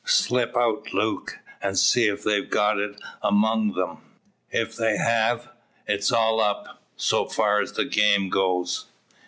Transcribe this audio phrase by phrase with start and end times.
[0.03, 3.99] Slip out, Luke, and see if they've got it among them.
[4.49, 5.49] If they have,
[5.85, 8.87] it's all up, so far as that game goes.